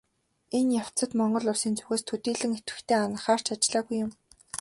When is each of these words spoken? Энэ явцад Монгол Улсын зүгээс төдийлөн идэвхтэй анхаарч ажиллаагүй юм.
Энэ 0.57 0.71
явцад 0.83 1.09
Монгол 1.19 1.45
Улсын 1.51 1.73
зүгээс 1.77 2.03
төдийлөн 2.07 2.51
идэвхтэй 2.59 2.99
анхаарч 3.07 3.45
ажиллаагүй 3.53 3.97
юм. 4.05 4.11